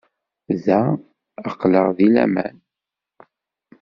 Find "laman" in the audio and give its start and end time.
2.13-2.55